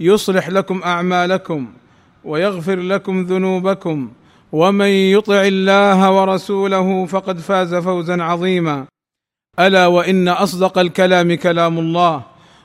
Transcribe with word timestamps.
يصلح 0.00 0.48
لكم 0.48 0.82
أعمالكم 0.82 1.68
ويغفر 2.24 2.76
لكم 2.76 3.22
ذنوبكم 3.22 4.10
ومن 4.52 4.86
يطع 4.86 5.42
الله 5.42 6.10
ورسوله 6.10 7.06
فقد 7.06 7.38
فاز 7.38 7.74
فوزا 7.74 8.22
عظيما. 8.22 8.86
ألا 9.58 9.86
وإن 9.86 10.28
أصدق 10.28 10.78
الكلام 10.78 11.34
كلام 11.34 11.78
الله 11.78 12.22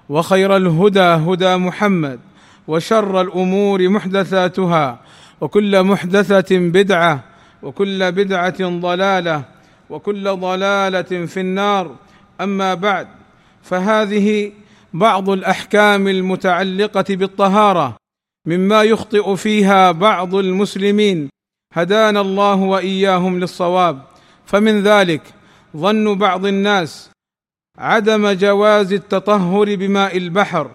وخير 0.10 0.56
الهدى 0.56 1.00
هدى 1.00 1.56
محمد 1.56 2.20
وشر 2.68 3.22
الأمور 3.22 3.90
محدثاتها 3.90 5.00
وكل 5.42 5.84
محدثة 5.84 6.58
بدعة 6.58 7.24
وكل 7.64 8.12
بدعة 8.12 8.80
ضلالة 8.80 9.44
وكل 9.90 10.36
ضلالة 10.36 11.26
في 11.26 11.40
النار. 11.40 11.96
أما 12.42 12.74
بعد 12.74 13.08
فهذه 13.64 14.52
بعض 14.96 15.30
الأحكام 15.30 16.08
المتعلقة 16.08 17.06
بالطهارة 17.10 17.98
مما 18.48 18.84
يخطئ 18.84 19.36
فيها 19.36 19.92
بعض 19.92 20.36
المسلمين. 20.36 21.30
هدانا 21.74 22.22
الله 22.22 22.56
وإياهم 22.56 23.40
للصواب. 23.40 24.02
فمن 24.46 24.84
ذلك 24.84 25.22
ظن 25.78 26.18
بعض 26.18 26.46
الناس 26.46 27.10
عدم 27.78 28.32
جواز 28.32 28.94
التطهر 28.94 29.76
بماء 29.76 30.18
البحر 30.18 30.72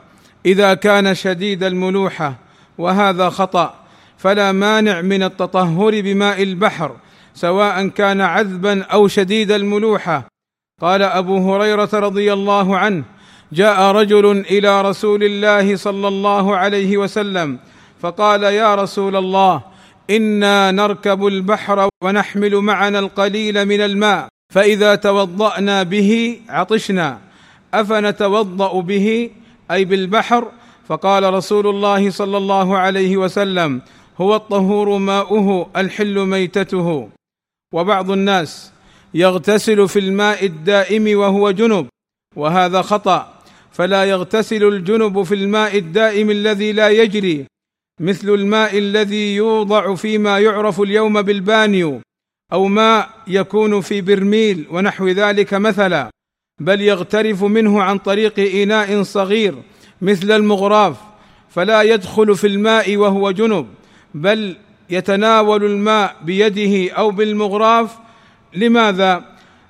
إذا 0.46 0.74
كان 0.74 1.14
شديد 1.14 1.64
الملوحة 1.64 2.34
وهذا 2.78 3.28
خطأ. 3.28 3.74
فلا 4.18 4.52
مانع 4.52 5.00
من 5.00 5.22
التطهر 5.22 6.00
بماء 6.00 6.42
البحر 6.42 6.96
سواء 7.34 7.88
كان 7.88 8.20
عذبا 8.20 8.82
أو 8.82 9.08
شديد 9.08 9.50
الملوحة. 9.52 10.28
قال 10.80 11.02
أبو 11.02 11.54
هريرة 11.54 11.90
رضي 11.92 12.32
الله 12.32 12.78
عنه 12.78 13.04
جاء 13.52 13.80
رجل 13.92 14.30
إلى 14.30 14.82
رسول 14.82 15.24
الله 15.24 15.76
صلى 15.76 16.08
الله 16.08 16.56
عليه 16.56 16.96
وسلم 16.96 17.58
فقال 18.00 18.42
يا 18.42 18.74
رسول 18.74 19.16
الله 19.16 19.62
إنا 20.10 20.70
نركب 20.70 21.26
البحر 21.26 21.88
ونحمل 22.04 22.56
معنا 22.56 22.98
القليل 22.98 23.64
من 23.64 23.80
الماء 23.80 24.28
فإذا 24.54 24.94
توضأنا 24.94 25.82
به 25.82 26.40
عطشنا. 26.48 27.18
أفنتوضأ 27.74 28.80
به؟ 28.80 29.30
أي 29.70 29.84
بالبحر؟ 29.84 30.48
فقال 30.88 31.34
رسول 31.34 31.66
الله 31.66 32.10
صلى 32.10 32.36
الله 32.36 32.78
عليه 32.78 33.16
وسلم 33.16 33.82
هو 34.20 34.36
الطهور 34.36 34.98
ماؤه 34.98 35.70
الحل 35.76 36.18
ميتته. 36.18 37.08
وبعض 37.74 38.10
الناس 38.10 38.72
يغتسل 39.14 39.88
في 39.88 39.98
الماء 39.98 40.46
الدائم 40.46 41.18
وهو 41.18 41.50
جنب 41.50 41.86
وهذا 42.36 42.82
خطأ. 42.82 43.39
فلا 43.72 44.04
يغتسل 44.04 44.64
الجنب 44.64 45.22
في 45.22 45.34
الماء 45.34 45.78
الدائم 45.78 46.30
الذي 46.30 46.72
لا 46.72 46.88
يجري 46.88 47.46
مثل 48.00 48.28
الماء 48.28 48.78
الذي 48.78 49.34
يوضع 49.34 49.94
فيما 49.94 50.38
يعرف 50.38 50.80
اليوم 50.80 51.22
بالبانيو 51.22 52.00
أو 52.52 52.64
ماء 52.64 53.10
يكون 53.26 53.80
في 53.80 54.00
برميل 54.00 54.66
ونحو 54.70 55.08
ذلك 55.08 55.54
مثلا 55.54 56.10
بل 56.60 56.80
يغترف 56.80 57.44
منه 57.44 57.82
عن 57.82 57.98
طريق 57.98 58.38
إناء 58.38 59.02
صغير 59.02 59.54
مثل 60.02 60.30
المغراف 60.32 60.96
فلا 61.50 61.82
يدخل 61.82 62.36
في 62.36 62.46
الماء 62.46 62.96
وهو 62.96 63.30
جنب 63.30 63.66
بل 64.14 64.56
يتناول 64.90 65.64
الماء 65.64 66.16
بيده 66.24 66.92
أو 66.92 67.10
بالمغراف. 67.10 67.96
لماذا؟ 68.56 69.24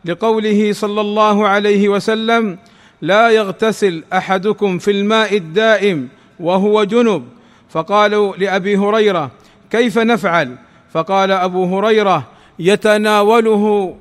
لقوله 0.04 0.72
صلى 0.72 1.00
الله 1.00 1.48
عليه 1.48 1.88
وسلم 1.88 2.58
لا 3.02 3.30
يغتسل 3.30 4.04
أحدكم 4.12 4.78
في 4.78 4.90
الماء 4.90 5.36
الدائم 5.36 6.08
وهو 6.40 6.84
جنب. 6.84 7.24
فقالوا 7.70 8.36
لأبي 8.36 8.76
هريرة 8.76 9.30
كيف 9.70 9.98
نفعل؟ 9.98 10.56
فقال 10.92 11.30
أبو 11.30 11.78
هريرة 11.78 12.28
يتناوله 12.58 13.96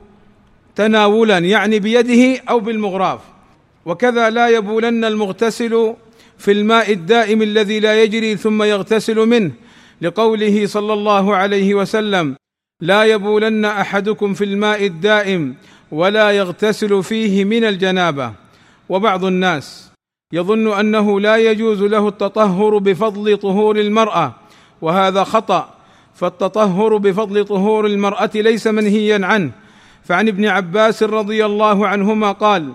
تناولا 0.75 1.37
يعني 1.37 1.79
بيده 1.79 2.41
أو 2.49 2.59
بالمغراف 2.59 3.19
وكذا 3.85 4.29
لا 4.29 4.47
يبولن 4.47 5.05
المغتسل 5.05 5.93
في 6.37 6.51
الماء 6.51 6.93
الدائم 6.93 7.41
الذي 7.41 7.79
لا 7.79 8.03
يجري 8.03 8.35
ثم 8.35 8.63
يغتسل 8.63 9.15
منه 9.15 9.51
لقوله 10.01 10.65
صلى 10.65 10.93
الله 10.93 11.35
عليه 11.35 11.75
وسلم 11.75 12.35
لا 12.81 13.03
يبولن 13.03 13.65
أحدكم 13.65 14.33
في 14.33 14.43
الماء 14.43 14.85
الدائم 14.85 15.55
ولا 15.91 16.31
يغتسل 16.31 17.03
فيه 17.03 17.43
من 17.43 17.63
الجنابة. 17.63 18.33
وبعض 18.89 19.25
الناس 19.25 19.91
يظن 20.33 20.79
أنه 20.79 21.19
لا 21.19 21.37
يجوز 21.37 21.83
له 21.83 22.07
التطهر 22.07 22.77
بفضل 22.77 23.37
طهور 23.37 23.79
المرأة 23.79 24.33
وهذا 24.81 25.23
خطأ 25.23 25.69
فالتطهر 26.15 26.97
بفضل 26.97 27.45
طهور 27.45 27.85
المرأة 27.85 28.29
ليس 28.35 28.67
منهيا 28.67 29.25
عنه. 29.25 29.51
فعن 30.03 30.27
ابن 30.27 30.45
عباس 30.45 31.03
رضي 31.03 31.45
الله 31.45 31.87
عنهما 31.87 32.31
قال 32.31 32.73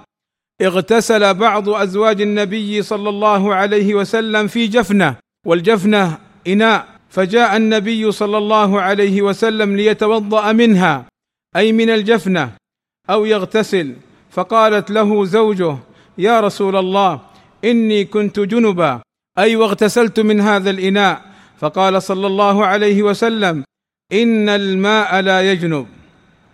اغتسل 0.63 1.35
بعض 1.35 1.69
أزواج 1.69 2.21
النبي 2.21 2.83
صلى 2.83 3.09
الله 3.09 3.55
عليه 3.55 3.95
وسلم 3.95 4.47
في 4.47 4.67
جفنة 4.67 5.17
والجفنة 5.47 6.19
إناء 6.47 6.87
فجاء 7.11 7.57
النبي 7.57 8.13
صلى 8.13 8.39
الله 8.39 8.81
عليه 8.81 9.23
وسلم 9.23 9.77
ليتوضأ 9.77 10.53
منها 10.53 11.05
أي 11.57 11.73
من 11.73 11.91
الجفنة 11.91 12.51
أو 13.11 13.25
يغتسل. 13.25 13.95
فقالت 14.31 14.91
له 14.91 15.25
زوجه 15.25 15.77
يا 16.19 16.41
رسول 16.41 16.77
الله 16.77 17.21
إني 17.65 18.05
كنت 18.05 18.41
جنبا 18.41 19.01
أي 19.39 19.57
واغتسلت 19.57 20.21
من 20.21 20.41
هذا 20.41 20.71
الإناء. 20.71 21.23
فقال 21.59 22.03
صلى 22.03 22.27
الله 22.27 22.67
عليه 22.67 23.03
وسلم 23.03 23.65
إن 24.13 24.49
الماء 24.49 25.21
لا 25.21 25.53
يجنب. 25.53 25.87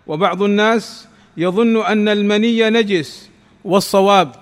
وبعض 0.06 0.43
الناس 0.43 1.09
يظن 1.37 1.87
أن 1.87 2.09
المني 2.09 2.70
نجس 2.70 3.31
والصواب 3.65 4.32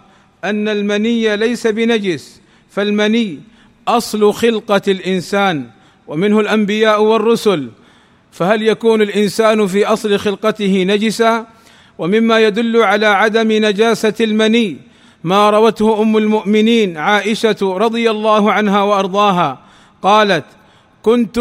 أن 0.44 0.68
المني 0.68 1.36
ليس 1.36 1.66
بنجس 1.66 2.40
فالمني 2.70 3.40
أصل 3.88 4.32
خلقة 4.32 4.82
الإنسان 4.88 5.66
ومنه 6.06 6.40
الأنبياء 6.40 7.02
والرسل. 7.02 7.70
فهل 8.32 8.62
يكون 8.62 9.02
الإنسان 9.02 9.66
في 9.66 9.86
أصل 9.86 10.18
خلقته 10.18 10.82
نجسا؟ 10.82 11.46
ومما 11.98 12.38
يدل 12.38 12.76
على 12.76 13.06
عدم 13.06 13.52
نجاسة 13.52 14.14
المني. 14.20 14.87
ما 15.28 15.50
روته 15.50 16.02
أم 16.02 16.16
المؤمنين 16.16 16.96
عائشة 16.96 17.56
رضي 17.62 18.10
الله 18.10 18.52
عنها 18.52 18.82
وأرضاها 18.82 19.58
قالت 20.02 20.44
كنت 21.02 21.38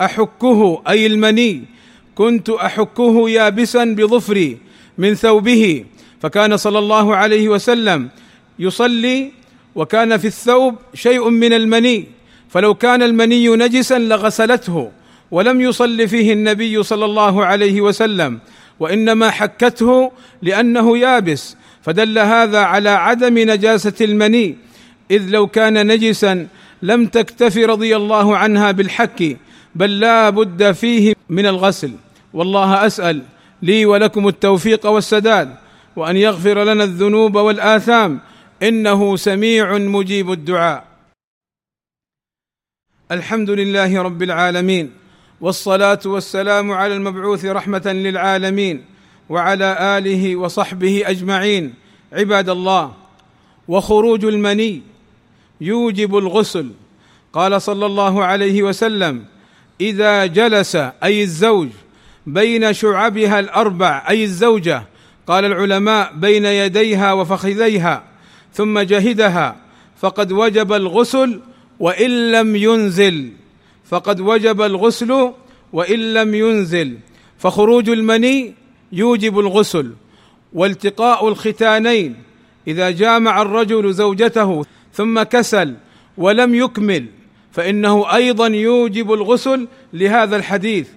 أحكه 0.00 0.82
أي 0.88 1.06
المني 1.06 1.62
كنت 2.14 2.50
أحكه 2.50 3.30
يابسا 3.30 3.84
بظفري 3.84 4.58
من 4.98 5.14
ثوبه 5.14 5.84
فكان 6.22 6.56
صلى 6.56 6.78
الله 6.78 7.16
عليه 7.16 7.48
وسلم 7.48 8.08
يصلي 8.58 9.32
وكان 9.74 10.16
في 10.16 10.26
الثوب 10.26 10.74
شيء 10.94 11.28
من 11.28 11.52
المني 11.52 12.04
فلو 12.48 12.74
كان 12.74 13.02
المني 13.02 13.48
نجسا 13.48 13.98
لغسلته 13.98 14.90
ولم 15.30 15.60
يصل 15.60 16.08
فيه 16.08 16.32
النبي 16.32 16.82
صلى 16.82 17.04
الله 17.04 17.44
عليه 17.44 17.80
وسلم 17.80 18.38
وإنما 18.80 19.30
حكته 19.30 20.12
لأنه 20.42 20.98
يابس 20.98 21.56
فدل 21.82 22.18
هذا 22.18 22.58
على 22.58 22.90
عدم 22.90 23.38
نجاسة 23.38 23.94
المني 24.00 24.56
إذ 25.10 25.22
لو 25.28 25.46
كان 25.46 25.86
نجسا 25.86 26.46
لم 26.82 27.06
تكتف 27.06 27.56
رضي 27.56 27.96
الله 27.96 28.36
عنها 28.36 28.70
بالحك 28.70 29.36
بل 29.74 30.00
لا 30.00 30.30
بد 30.30 30.72
فيه 30.72 31.14
من 31.28 31.46
الغسل. 31.46 31.92
والله 32.32 32.86
أسأل 32.86 33.22
لي 33.62 33.86
ولكم 33.86 34.28
التوفيق 34.28 34.86
والسداد 34.86 35.54
وأن 35.96 36.16
يغفر 36.16 36.64
لنا 36.64 36.84
الذنوب 36.84 37.36
والآثام 37.36 38.20
إنه 38.62 39.16
سميع 39.16 39.78
مجيب 39.78 40.32
الدعاء. 40.32 40.84
الحمد 43.12 43.50
لله 43.50 44.02
رب 44.02 44.22
العالمين 44.22 44.90
والصلاة 45.40 46.00
والسلام 46.06 46.72
على 46.72 46.94
المبعوث 46.94 47.44
رحمة 47.44 47.86
للعالمين 47.86 48.84
وعلى 49.28 49.98
آله 49.98 50.36
وصحبه 50.36 51.02
أجمعين. 51.06 51.74
عباد 52.12 52.48
الله 52.48 52.92
وخروج 53.68 54.24
المني 54.24 54.82
يوجب 55.60 56.16
الغسل. 56.16 56.70
قال 57.32 57.62
صلى 57.62 57.86
الله 57.86 58.24
عليه 58.24 58.62
وسلم 58.62 59.24
إذا 59.80 60.26
جلس 60.26 60.76
أي 60.76 61.22
الزوج 61.22 61.68
بين 62.26 62.72
شعبها 62.72 63.40
الأربع 63.40 64.04
أي 64.08 64.24
الزوجة 64.24 64.82
قال 65.26 65.44
العلماء 65.44 66.12
بين 66.14 66.44
يديها 66.44 67.12
وفخذيها 67.12 68.04
ثم 68.54 68.78
جهدها 68.78 69.56
فقد 70.00 70.32
وجب 70.32 70.72
الغسل 70.72 71.40
وإن 71.80 72.32
لم 72.32 72.56
ينزل. 72.56 73.32
فقد 73.84 74.20
وجب 74.20 74.62
الغسل 74.62 75.32
وإن 75.72 76.14
لم 76.14 76.34
ينزل. 76.34 76.98
فخروج 77.38 77.88
المني 77.90 78.54
يوجب 78.92 79.38
الغسل 79.38 79.92
والتقاء 80.52 81.28
الختانين 81.28 82.16
إذا 82.68 82.90
جامع 82.90 83.42
الرجل 83.42 83.92
زوجته 83.92 84.64
ثم 84.94 85.22
كسل 85.22 85.74
ولم 86.18 86.54
يكمل 86.54 87.06
فإنه 87.52 88.14
أيضا 88.14 88.46
يوجب 88.46 89.12
الغسل 89.12 89.68
لهذا 89.92 90.36
الحديث. 90.36 90.88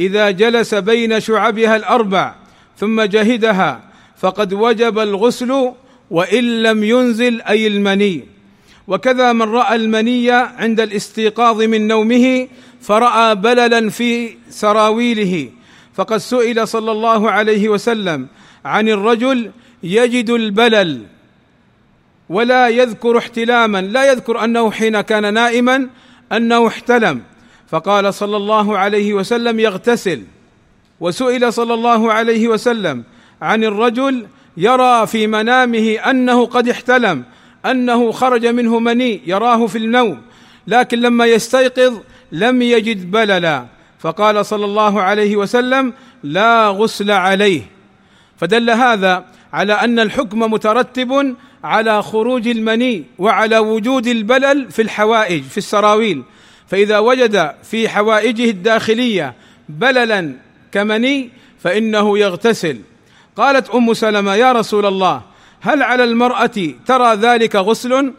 إذا 0.00 0.30
جلس 0.30 0.74
بين 0.74 1.20
شعبها 1.20 1.76
الأربع 1.76 2.34
ثم 2.78 3.02
جهدها 3.02 3.80
فقد 4.16 4.52
وجب 4.52 4.98
الغسل 4.98 5.72
وإن 6.10 6.62
لم 6.62 6.84
ينزل 6.84 7.42
أي 7.42 7.66
المني. 7.66 8.24
وكذا 8.88 9.32
من 9.32 9.42
رأى 9.42 9.74
المني 9.74 10.30
عند 10.30 10.80
الاستيقاظ 10.80 11.62
من 11.62 11.88
نومه 11.88 12.48
فرأى 12.80 13.34
بللا 13.34 13.90
في 13.90 14.36
سراويله 14.50 15.50
فقد 15.94 16.16
سئل 16.16 16.68
صلى 16.68 16.92
الله 16.92 17.30
عليه 17.30 17.68
وسلم 17.68 18.26
عن 18.64 18.88
الرجل 18.88 19.50
يجد 19.82 20.30
البلل 20.30 21.02
ولا 22.28 22.68
يذكر 22.68 23.18
احتلاما 23.18 23.80
لا 23.80 24.12
يذكر 24.12 24.44
أنه 24.44 24.70
حين 24.70 25.00
كان 25.00 25.34
نائما 25.34 25.88
أنه 26.32 26.66
احتلم. 26.66 27.22
فقال 27.68 28.14
صلى 28.14 28.36
الله 28.36 28.78
عليه 28.78 29.14
وسلم 29.14 29.60
يغتسل. 29.60 30.22
وسئل 31.00 31.52
صلى 31.52 31.74
الله 31.74 32.12
عليه 32.12 32.48
وسلم 32.48 33.04
عن 33.42 33.64
الرجل 33.64 34.26
يرى 34.56 35.06
في 35.06 35.26
منامه 35.26 35.92
أنه 35.94 36.46
قد 36.46 36.68
احتلم 36.68 37.24
أنه 37.66 38.12
خرج 38.12 38.46
منه 38.46 38.78
مني 38.78 39.20
يراه 39.26 39.66
في 39.66 39.78
النوم 39.78 40.22
لكن 40.66 41.00
لما 41.00 41.26
يستيقظ 41.26 42.00
لم 42.32 42.62
يجد 42.62 43.10
بللا. 43.10 43.66
فقال 44.00 44.46
صلى 44.46 44.64
الله 44.64 45.02
عليه 45.02 45.36
وسلم 45.36 45.92
لا 46.22 46.68
غسل 46.68 47.10
عليه. 47.10 47.62
فدل 48.36 48.70
هذا 48.70 49.24
على 49.52 49.72
أن 49.72 49.98
الحكم 49.98 50.38
مترتب 50.38 51.36
على 51.64 52.02
خروج 52.02 52.48
المني 52.48 53.04
وعلى 53.18 53.58
وجود 53.58 54.06
البلل 54.06 54.70
في 54.70 54.82
الحوائج 54.82 55.42
في 55.42 55.58
السراويل. 55.58 56.22
فإذا 56.68 56.98
وجد 56.98 57.54
في 57.62 57.88
حوائجه 57.88 58.50
الداخلية 58.50 59.34
بللا 59.68 60.34
كمني 60.72 61.30
فإنه 61.58 62.18
يغتسل. 62.18 62.80
قالت 63.36 63.70
أم 63.70 63.94
سلمة 63.94 64.34
يا 64.34 64.52
رسول 64.52 64.86
الله 64.86 65.22
هل 65.60 65.82
على 65.82 66.04
المرأة 66.04 66.74
ترى 66.86 67.14
ذلك 67.14 67.56
غسل؟ 67.56 68.12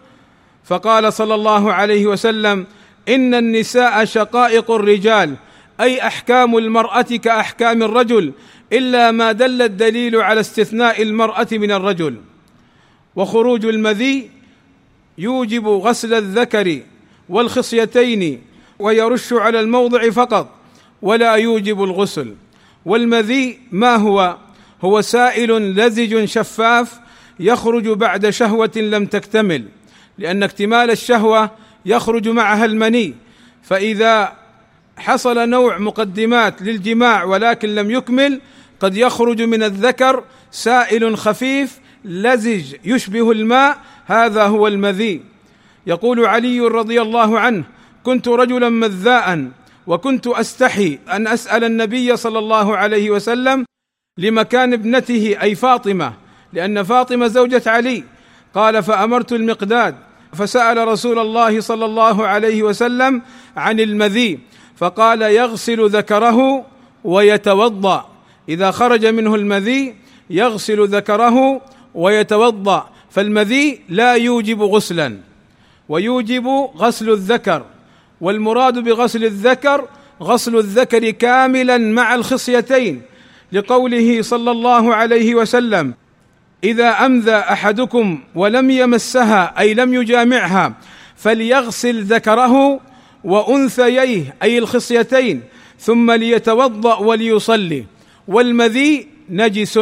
فقال 0.63 1.13
صلى 1.13 1.35
الله 1.35 1.73
عليه 1.73 2.05
وسلم 2.05 2.65
إن 3.09 3.33
النساء 3.33 4.05
شقائق 4.05 4.71
الرجال 4.71 5.35
أي 5.81 6.07
أحكام 6.07 6.57
المرأة 6.57 7.01
كأحكام 7.01 7.83
الرجل 7.83 8.33
إلا 8.73 9.11
ما 9.11 9.31
دل 9.31 9.61
الدليل 9.61 10.15
على 10.15 10.39
استثناء 10.39 11.01
المرأة 11.01 11.47
من 11.51 11.71
الرجل. 11.71 12.15
وخروج 13.15 13.65
المذي 13.65 14.29
يوجب 15.17 15.67
غسل 15.67 16.13
الذكر 16.13 16.79
والخصيتين 17.29 18.41
ويرش 18.79 19.33
على 19.33 19.59
الموضع 19.59 20.09
فقط 20.09 20.49
ولا 21.01 21.33
يوجب 21.33 21.83
الغسل. 21.83 22.35
والمذي 22.85 23.59
ما 23.71 23.95
هو؟ 23.95 24.37
هو 24.81 25.01
سائل 25.01 25.51
لزج 25.75 26.25
شفاف 26.25 26.99
يخرج 27.39 27.87
بعد 27.87 28.29
شهوة 28.29 28.71
لم 28.75 29.05
تكتمل 29.05 29.65
لأن 30.17 30.43
اكتمال 30.43 30.91
الشهوة 30.91 31.51
يخرج 31.85 32.29
معها 32.29 32.65
المني. 32.65 33.13
فإذا 33.63 34.40
حصل 34.97 35.49
نوع 35.49 35.77
مقدمات 35.77 36.61
للجماع 36.61 37.23
ولكن 37.23 37.75
لم 37.75 37.91
يكمل 37.91 38.41
قد 38.79 38.97
يخرج 38.97 39.41
من 39.41 39.63
الذكر 39.63 40.23
سائل 40.51 41.17
خفيف 41.17 41.79
لزج 42.05 42.75
يشبه 42.85 43.31
الماء 43.31 43.77
هذا 44.05 44.43
هو 44.43 44.67
المذي. 44.67 45.21
يقول 45.87 46.25
علي 46.25 46.59
رضي 46.59 47.01
الله 47.01 47.39
عنه 47.39 47.63
كنت 48.03 48.27
رجلا 48.27 48.69
مذاء 48.69 49.51
وكنت 49.87 50.27
أستحي 50.27 50.99
أن 51.11 51.27
أسأل 51.27 51.63
النبي 51.63 52.17
صلى 52.17 52.39
الله 52.39 52.77
عليه 52.77 53.09
وسلم 53.09 53.65
لمكان 54.17 54.73
ابنته 54.73 55.37
أي 55.41 55.55
فاطمة 55.55 56.13
لأن 56.53 56.83
فاطمة 56.83 57.27
زوجة 57.27 57.61
علي. 57.65 58.03
قال 58.53 58.83
فأمرت 58.83 59.31
المقداد. 59.33 59.95
فسأل 60.33 60.87
رسول 60.87 61.19
الله 61.19 61.61
صلى 61.61 61.85
الله 61.85 62.27
عليه 62.27 62.63
وسلم 62.63 63.21
عن 63.57 63.79
المذي. 63.79 64.39
فقال 64.81 65.21
يغسل 65.21 65.89
ذكره 65.89 66.65
ويتوضأ. 67.03 68.05
إذا 68.49 68.71
خرج 68.71 69.05
منه 69.05 69.35
المذي 69.35 69.95
يغسل 70.29 70.87
ذكره 70.87 71.61
ويتوضأ. 71.95 72.89
فالمذي 73.09 73.81
لا 73.89 74.13
يوجب 74.13 74.61
غسلا 74.61 75.17
ويوجب 75.89 76.47
غسل 76.77 77.09
الذكر. 77.09 77.65
والمراد 78.21 78.79
بغسل 78.79 79.25
الذكر 79.25 79.87
غسل 80.21 80.57
الذكر 80.57 81.09
كاملا 81.09 81.77
مع 81.77 82.15
الخصيتين. 82.15 83.01
لقوله 83.51 84.21
صلى 84.21 84.51
الله 84.51 84.95
عليه 84.95 85.35
وسلم 85.35 85.93
إذا 86.63 86.89
أمذى 87.05 87.35
أحدكم 87.35 88.19
ولم 88.35 88.69
يمسها 88.69 89.59
أي 89.59 89.73
لم 89.73 89.93
يجامعها 89.93 90.73
فليغسل 91.15 92.03
ذكره 92.03 92.79
وأنثييه 93.23 94.35
أي 94.43 94.57
الخصيتين 94.57 95.41
ثم 95.79 96.11
ليتوضأ 96.11 96.95
وليصلي. 96.95 97.85
والمذي 98.27 99.07
نجس 99.29 99.79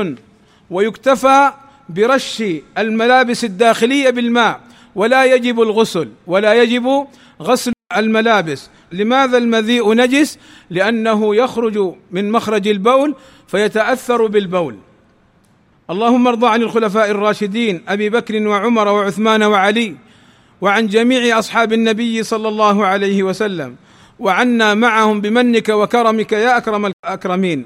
ويكتفى 0.70 1.54
برش 1.90 2.44
الملابس 2.78 3.44
الداخلية 3.44 4.10
بالماء 4.10 4.60
ولا 4.96 5.26
يجب 5.26 5.62
الغسل 5.62 6.10
ولا 6.28 6.54
يجب 6.54 7.08
غسل 7.42 7.74
الملابس. 7.98 8.70
لماذا 8.92 9.38
المذيء 9.38 9.94
نجس؟ 9.94 10.38
لأنه 10.70 11.36
يخرج 11.36 11.94
من 12.12 12.32
مخرج 12.32 12.68
البول 12.68 13.16
فيتأثر 13.48 14.28
بالبول. 14.28 14.76
اللهم 15.90 16.28
ارض 16.28 16.46
عن 16.46 16.62
الخلفاء 16.62 17.12
الراشدين 17.12 17.82
أبي 17.88 18.10
بكر 18.10 18.48
وعمر 18.48 18.88
وعثمان 18.88 19.44
وعلي. 19.44 19.96
وعن 20.62 20.88
جميع 20.88 21.40
أصحاب 21.40 21.74
النبي 21.74 22.24
صلى 22.24 22.48
الله 22.48 22.86
عليه 22.86 23.24
وسلم 23.24 23.76
وعنا 24.20 24.74
معهم 24.74 25.22
بمنك 25.22 25.70
وكرمك 25.70 26.32
يا 26.32 26.58
أكرم 26.58 26.86
الأكرمين. 26.86 27.66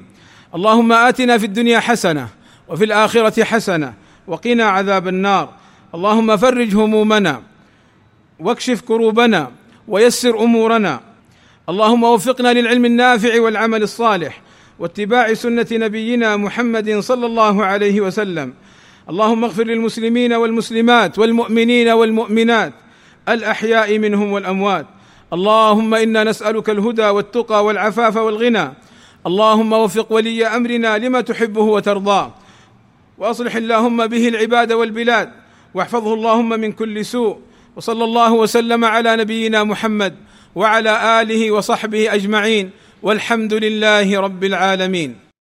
اللهم 0.56 0.92
آتنا 0.92 1.38
في 1.38 1.46
الدنيا 1.46 1.80
حسنة 1.80 2.28
وفي 2.70 2.86
الآخرة 2.86 3.44
حسنة 3.44 3.94
وقنا 4.28 4.64
عذاب 4.64 5.08
النار. 5.08 5.50
اللهم 5.96 6.38
فرج 6.38 6.76
همومنا 6.76 7.42
واكشف 8.40 8.82
كروبنا 8.82 9.52
ويسر 9.88 10.44
أمورنا. 10.44 11.00
اللهم 11.70 12.04
وفقنا 12.04 12.54
للعلم 12.54 12.86
النافع 12.86 13.42
والعمل 13.42 13.84
الصالح 13.84 14.42
واتباع 14.80 15.34
سنة 15.34 15.68
نبينا 15.72 16.38
محمد 16.38 17.00
صلى 17.00 17.26
الله 17.26 17.66
عليه 17.66 18.02
وسلم. 18.02 18.54
اللهم 19.10 19.44
اغفر 19.44 19.64
للمسلمين 19.64 20.34
والمسلمات 20.34 21.20
والمؤمنين 21.20 21.90
والمؤمنات 21.90 22.74
الأحياء 23.30 24.00
منهم 24.00 24.32
والأموات. 24.32 24.86
اللهم 25.34 25.94
إنا 25.94 26.24
نسألك 26.24 26.70
الهدى 26.70 27.10
والتقى 27.10 27.66
والعفاف 27.66 28.16
والغنى. 28.18 28.74
اللهم 29.28 29.74
وفق 29.74 30.14
ولي 30.14 30.48
أمرنا 30.48 30.98
لما 30.98 31.22
تحبه 31.22 31.62
وترضاه 31.62 32.34
وأصلح 33.18 33.56
اللهم 33.56 34.08
به 34.08 34.28
العباد 34.28 34.72
والبلاد. 34.72 35.32
واحفظه 35.74 36.14
اللهم 36.14 36.50
من 36.50 36.72
كل 36.72 37.06
سوء. 37.06 37.38
وصلى 37.76 38.04
الله 38.04 38.34
وسلم 38.34 38.86
على 38.86 39.16
نبينا 39.16 39.64
محمد 39.64 40.16
وعلى 40.56 41.22
آله 41.22 41.52
وصحبه 41.52 42.14
أجمعين. 42.14 42.70
والحمد 43.04 43.54
لله 43.54 44.20
رب 44.22 44.44
العالمين. 44.44 45.23